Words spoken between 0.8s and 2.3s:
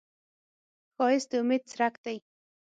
ښایست د امید څرک دی